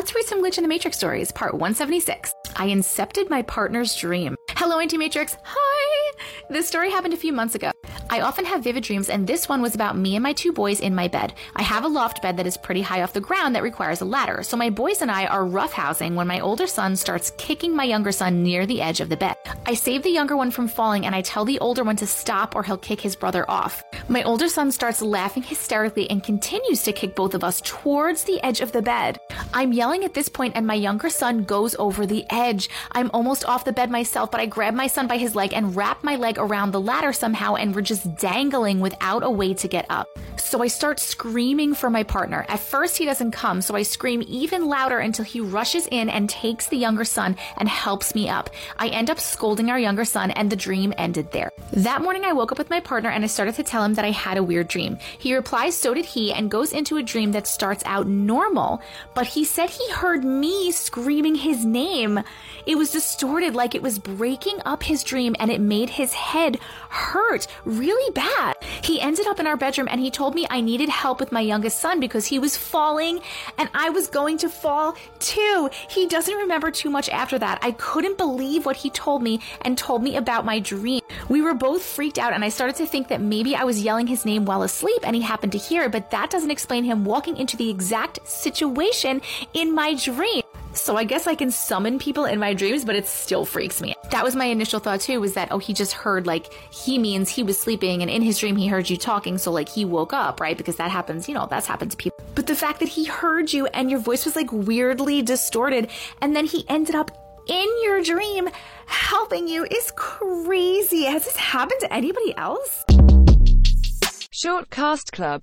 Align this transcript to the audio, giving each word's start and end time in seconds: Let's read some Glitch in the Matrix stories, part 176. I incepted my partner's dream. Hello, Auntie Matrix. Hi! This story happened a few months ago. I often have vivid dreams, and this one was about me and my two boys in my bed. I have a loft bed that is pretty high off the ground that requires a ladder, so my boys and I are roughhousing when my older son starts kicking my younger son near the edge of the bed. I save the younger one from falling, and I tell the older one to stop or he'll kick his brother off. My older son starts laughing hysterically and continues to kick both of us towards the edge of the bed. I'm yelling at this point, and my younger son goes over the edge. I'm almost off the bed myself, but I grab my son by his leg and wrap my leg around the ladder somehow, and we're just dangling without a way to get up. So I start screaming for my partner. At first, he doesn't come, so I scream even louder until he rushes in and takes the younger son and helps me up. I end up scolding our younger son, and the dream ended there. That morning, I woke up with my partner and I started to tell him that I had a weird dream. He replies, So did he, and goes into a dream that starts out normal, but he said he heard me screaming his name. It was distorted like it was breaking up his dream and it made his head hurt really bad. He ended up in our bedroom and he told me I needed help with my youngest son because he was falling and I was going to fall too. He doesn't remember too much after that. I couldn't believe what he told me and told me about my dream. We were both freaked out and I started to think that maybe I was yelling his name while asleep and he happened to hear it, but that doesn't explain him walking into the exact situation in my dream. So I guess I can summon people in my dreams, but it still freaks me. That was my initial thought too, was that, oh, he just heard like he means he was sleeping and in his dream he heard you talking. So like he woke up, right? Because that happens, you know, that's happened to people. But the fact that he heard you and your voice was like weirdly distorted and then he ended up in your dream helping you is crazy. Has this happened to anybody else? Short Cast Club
Let's 0.00 0.14
read 0.14 0.24
some 0.24 0.42
Glitch 0.42 0.56
in 0.56 0.62
the 0.64 0.68
Matrix 0.68 0.96
stories, 0.96 1.30
part 1.30 1.52
176. 1.52 2.32
I 2.56 2.68
incepted 2.68 3.28
my 3.28 3.42
partner's 3.42 3.94
dream. 3.94 4.34
Hello, 4.52 4.80
Auntie 4.80 4.96
Matrix. 4.96 5.36
Hi! 5.44 6.12
This 6.48 6.66
story 6.66 6.90
happened 6.90 7.12
a 7.12 7.18
few 7.18 7.34
months 7.34 7.54
ago. 7.54 7.70
I 8.12 8.22
often 8.22 8.44
have 8.44 8.64
vivid 8.64 8.82
dreams, 8.82 9.08
and 9.08 9.24
this 9.24 9.48
one 9.48 9.62
was 9.62 9.76
about 9.76 9.96
me 9.96 10.16
and 10.16 10.22
my 10.24 10.32
two 10.32 10.52
boys 10.52 10.80
in 10.80 10.96
my 10.96 11.06
bed. 11.06 11.32
I 11.54 11.62
have 11.62 11.84
a 11.84 11.88
loft 11.88 12.20
bed 12.20 12.36
that 12.38 12.46
is 12.46 12.56
pretty 12.56 12.82
high 12.82 13.02
off 13.02 13.12
the 13.12 13.20
ground 13.20 13.54
that 13.54 13.62
requires 13.62 14.00
a 14.00 14.04
ladder, 14.04 14.42
so 14.42 14.56
my 14.56 14.68
boys 14.68 15.00
and 15.00 15.12
I 15.12 15.26
are 15.26 15.44
roughhousing 15.44 16.16
when 16.16 16.26
my 16.26 16.40
older 16.40 16.66
son 16.66 16.96
starts 16.96 17.30
kicking 17.38 17.76
my 17.76 17.84
younger 17.84 18.10
son 18.10 18.42
near 18.42 18.66
the 18.66 18.82
edge 18.82 19.00
of 19.00 19.10
the 19.10 19.16
bed. 19.16 19.36
I 19.64 19.74
save 19.74 20.02
the 20.02 20.10
younger 20.10 20.36
one 20.36 20.50
from 20.50 20.66
falling, 20.66 21.06
and 21.06 21.14
I 21.14 21.22
tell 21.22 21.44
the 21.44 21.60
older 21.60 21.84
one 21.84 21.94
to 21.96 22.06
stop 22.06 22.56
or 22.56 22.64
he'll 22.64 22.76
kick 22.78 23.00
his 23.00 23.14
brother 23.14 23.48
off. 23.48 23.84
My 24.08 24.24
older 24.24 24.48
son 24.48 24.72
starts 24.72 25.00
laughing 25.00 25.44
hysterically 25.44 26.10
and 26.10 26.20
continues 26.20 26.82
to 26.82 26.92
kick 26.92 27.14
both 27.14 27.34
of 27.34 27.44
us 27.44 27.60
towards 27.64 28.24
the 28.24 28.42
edge 28.42 28.60
of 28.60 28.72
the 28.72 28.82
bed. 28.82 29.20
I'm 29.54 29.72
yelling 29.72 30.04
at 30.04 30.14
this 30.14 30.28
point, 30.28 30.56
and 30.56 30.66
my 30.66 30.74
younger 30.74 31.10
son 31.10 31.44
goes 31.44 31.76
over 31.76 32.06
the 32.06 32.24
edge. 32.28 32.70
I'm 32.90 33.12
almost 33.14 33.44
off 33.44 33.64
the 33.64 33.72
bed 33.72 33.88
myself, 33.88 34.32
but 34.32 34.40
I 34.40 34.46
grab 34.46 34.74
my 34.74 34.88
son 34.88 35.06
by 35.06 35.16
his 35.16 35.36
leg 35.36 35.52
and 35.52 35.76
wrap 35.76 36.02
my 36.02 36.16
leg 36.16 36.38
around 36.38 36.72
the 36.72 36.80
ladder 36.80 37.12
somehow, 37.12 37.54
and 37.54 37.72
we're 37.72 37.82
just 38.00 38.20
dangling 38.20 38.80
without 38.80 39.22
a 39.22 39.30
way 39.30 39.54
to 39.54 39.68
get 39.68 39.86
up. 39.88 40.08
So 40.36 40.62
I 40.62 40.68
start 40.68 40.98
screaming 40.98 41.74
for 41.74 41.90
my 41.90 42.02
partner. 42.02 42.44
At 42.48 42.60
first, 42.60 42.96
he 42.96 43.04
doesn't 43.04 43.30
come, 43.30 43.60
so 43.60 43.74
I 43.76 43.82
scream 43.82 44.22
even 44.26 44.66
louder 44.66 44.98
until 44.98 45.24
he 45.24 45.40
rushes 45.40 45.86
in 45.90 46.08
and 46.08 46.28
takes 46.28 46.66
the 46.66 46.76
younger 46.76 47.04
son 47.04 47.36
and 47.58 47.68
helps 47.68 48.14
me 48.14 48.28
up. 48.28 48.50
I 48.78 48.88
end 48.88 49.10
up 49.10 49.20
scolding 49.20 49.70
our 49.70 49.78
younger 49.78 50.04
son, 50.04 50.30
and 50.32 50.50
the 50.50 50.56
dream 50.56 50.92
ended 50.98 51.30
there. 51.30 51.50
That 51.72 52.02
morning, 52.02 52.24
I 52.24 52.32
woke 52.32 52.52
up 52.52 52.58
with 52.58 52.70
my 52.70 52.80
partner 52.80 53.10
and 53.10 53.22
I 53.22 53.28
started 53.28 53.54
to 53.56 53.62
tell 53.62 53.84
him 53.84 53.94
that 53.94 54.04
I 54.04 54.10
had 54.10 54.38
a 54.38 54.42
weird 54.42 54.68
dream. 54.68 54.98
He 55.18 55.34
replies, 55.34 55.76
So 55.76 55.94
did 55.94 56.04
he, 56.04 56.32
and 56.32 56.50
goes 56.50 56.72
into 56.72 56.96
a 56.96 57.02
dream 57.02 57.32
that 57.32 57.46
starts 57.46 57.82
out 57.86 58.06
normal, 58.06 58.82
but 59.14 59.26
he 59.26 59.44
said 59.44 59.70
he 59.70 59.92
heard 59.92 60.24
me 60.24 60.72
screaming 60.72 61.34
his 61.34 61.64
name. 61.64 62.20
It 62.66 62.76
was 62.76 62.90
distorted 62.90 63.54
like 63.54 63.74
it 63.74 63.82
was 63.82 63.98
breaking 63.98 64.60
up 64.64 64.82
his 64.82 65.04
dream 65.04 65.36
and 65.38 65.50
it 65.50 65.60
made 65.60 65.90
his 65.90 66.12
head 66.12 66.58
hurt 66.88 67.46
really 67.90 68.12
bad. 68.12 68.56
He 68.82 69.00
ended 69.00 69.26
up 69.26 69.40
in 69.40 69.46
our 69.46 69.56
bedroom 69.56 69.88
and 69.90 70.00
he 70.00 70.10
told 70.10 70.34
me 70.34 70.46
I 70.48 70.60
needed 70.60 70.88
help 70.88 71.18
with 71.18 71.32
my 71.32 71.40
youngest 71.40 71.80
son 71.80 71.98
because 71.98 72.26
he 72.26 72.38
was 72.38 72.56
falling 72.56 73.20
and 73.58 73.68
I 73.74 73.90
was 73.90 74.06
going 74.06 74.38
to 74.38 74.48
fall 74.48 74.96
too. 75.18 75.68
He 75.88 76.06
doesn't 76.06 76.34
remember 76.34 76.70
too 76.70 76.88
much 76.88 77.08
after 77.08 77.38
that. 77.38 77.58
I 77.62 77.72
couldn't 77.72 78.16
believe 78.16 78.64
what 78.64 78.76
he 78.76 78.90
told 78.90 79.22
me 79.22 79.40
and 79.62 79.76
told 79.76 80.02
me 80.02 80.16
about 80.16 80.44
my 80.44 80.60
dream. 80.60 81.00
We 81.28 81.42
were 81.42 81.54
both 81.54 81.82
freaked 81.82 82.18
out 82.18 82.32
and 82.32 82.44
I 82.44 82.48
started 82.48 82.76
to 82.76 82.86
think 82.86 83.08
that 83.08 83.20
maybe 83.20 83.56
I 83.56 83.64
was 83.64 83.82
yelling 83.82 84.06
his 84.06 84.24
name 84.24 84.44
while 84.44 84.62
asleep 84.62 85.00
and 85.02 85.16
he 85.16 85.22
happened 85.22 85.52
to 85.52 85.58
hear 85.58 85.84
it, 85.84 85.92
but 85.92 86.10
that 86.12 86.30
doesn't 86.30 86.50
explain 86.50 86.84
him 86.84 87.04
walking 87.04 87.36
into 87.36 87.56
the 87.56 87.70
exact 87.70 88.26
situation 88.26 89.20
in 89.52 89.74
my 89.74 89.94
dream. 89.94 90.42
So 90.72 90.96
I 90.96 91.04
guess 91.04 91.26
I 91.26 91.34
can 91.34 91.50
summon 91.50 91.98
people 91.98 92.24
in 92.24 92.38
my 92.38 92.54
dreams, 92.54 92.84
but 92.84 92.94
it 92.94 93.06
still 93.06 93.44
freaks 93.44 93.80
me. 93.80 93.94
That 94.10 94.24
was 94.24 94.36
my 94.36 94.44
initial 94.46 94.80
thought 94.80 95.00
too, 95.00 95.20
was 95.20 95.34
that, 95.34 95.48
oh, 95.50 95.58
he 95.58 95.72
just 95.72 95.92
heard 95.92 96.26
like 96.26 96.52
he 96.72 96.98
means 96.98 97.28
he 97.28 97.42
was 97.42 97.60
sleeping 97.60 98.02
and 98.02 98.10
in 98.10 98.22
his 98.22 98.38
dream 98.38 98.56
he 98.56 98.68
heard 98.68 98.88
you 98.88 98.96
talking. 98.96 99.36
So 99.38 99.50
like 99.50 99.68
he 99.68 99.84
woke 99.84 100.12
up, 100.12 100.40
right? 100.40 100.56
Because 100.56 100.76
that 100.76 100.90
happens, 100.90 101.28
you 101.28 101.34
know, 101.34 101.46
that's 101.50 101.66
happened 101.66 101.90
to 101.90 101.96
people. 101.96 102.18
But 102.34 102.46
the 102.46 102.54
fact 102.54 102.80
that 102.80 102.88
he 102.88 103.04
heard 103.04 103.52
you 103.52 103.66
and 103.66 103.90
your 103.90 104.00
voice 104.00 104.24
was 104.24 104.36
like 104.36 104.52
weirdly 104.52 105.22
distorted 105.22 105.88
and 106.20 106.36
then 106.36 106.46
he 106.46 106.64
ended 106.68 106.94
up 106.94 107.10
in 107.48 107.68
your 107.82 108.02
dream 108.02 108.48
helping 108.86 109.48
you 109.48 109.64
is 109.64 109.92
crazy. 109.96 111.04
Has 111.04 111.24
this 111.24 111.36
happened 111.36 111.80
to 111.80 111.92
anybody 111.92 112.36
else? 112.36 112.84
Short 114.32 114.70
Cast 114.70 115.12
Club 115.12 115.38